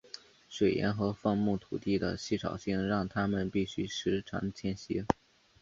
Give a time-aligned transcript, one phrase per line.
[0.49, 5.05] 水源和放牧土地的稀少性让他们必须时常迁徙。